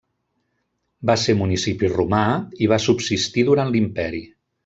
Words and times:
Va 1.09 1.15
ser 1.23 1.35
municipi 1.41 1.91
romà, 1.93 2.23
i 2.67 2.71
va 2.73 2.81
subsistir 2.87 3.47
durant 3.51 3.73
l'imperi. 3.77 4.23